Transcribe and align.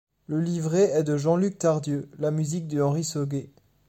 Le 0.25 0.41
livret 0.41 0.89
est 0.93 1.03
de 1.03 1.15
Jean-Luc 1.15 1.59
Tardieu, 1.59 2.09
la 2.17 2.31
musique 2.31 2.67
de 2.67 2.81
Henri 2.81 3.03
Sauguet. 3.03 3.51